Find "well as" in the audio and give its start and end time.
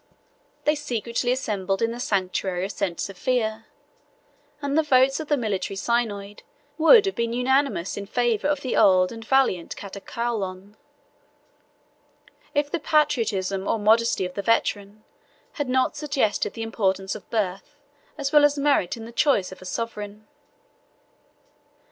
18.31-18.57